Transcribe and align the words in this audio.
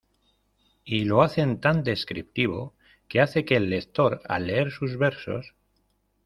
Y 0.83 1.03
lo 1.05 1.21
hace 1.21 1.45
tan 1.57 1.83
descriptivo, 1.83 2.73
que 3.07 3.21
hace 3.21 3.45
que 3.45 3.55
el 3.57 3.69
lector, 3.69 4.19
al 4.27 4.47
leer 4.47 4.71
sus 4.71 4.97
versos. 4.97 5.53